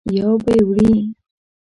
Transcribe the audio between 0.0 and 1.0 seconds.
یو به یې وړې.